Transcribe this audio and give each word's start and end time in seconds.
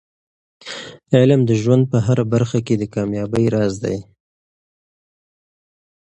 علم 1.17 1.41
د 1.49 1.51
ژوند 1.61 1.83
په 1.91 1.97
هره 2.05 2.25
برخه 2.33 2.59
کې 2.65 2.75
د 2.77 2.83
کامیابۍ 2.95 3.45
راز 3.55 3.73
دی. 3.83 3.97